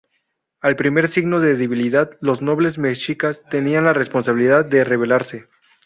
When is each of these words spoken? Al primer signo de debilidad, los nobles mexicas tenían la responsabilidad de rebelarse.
Al 0.61 0.75
primer 0.75 1.09
signo 1.09 1.39
de 1.41 1.55
debilidad, 1.55 2.17
los 2.21 2.41
nobles 2.41 2.79
mexicas 2.79 3.43
tenían 3.51 3.85
la 3.85 3.93
responsabilidad 3.93 4.65
de 4.65 4.83
rebelarse. 4.83 5.47